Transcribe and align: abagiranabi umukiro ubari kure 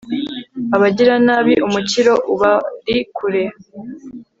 abagiranabi 0.75 1.53
umukiro 1.67 2.13
ubari 2.33 2.97
kure 3.15 3.43